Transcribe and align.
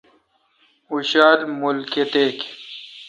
اوں 0.89 1.01
شالہ 1.09 1.45
مول 1.59 1.77
کتیک 1.91 2.37